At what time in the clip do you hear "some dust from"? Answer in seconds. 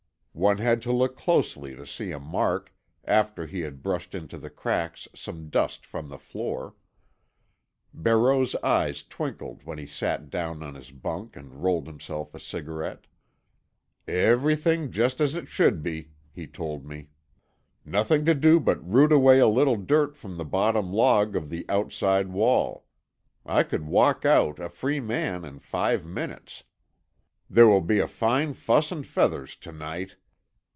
5.13-6.07